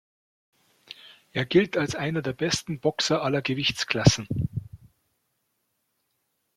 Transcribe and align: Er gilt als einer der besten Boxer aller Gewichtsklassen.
Er 1.31 1.45
gilt 1.45 1.77
als 1.77 1.93
einer 1.93 2.23
der 2.23 2.33
besten 2.33 2.79
Boxer 2.79 3.21
aller 3.21 3.43
Gewichtsklassen. 3.43 4.27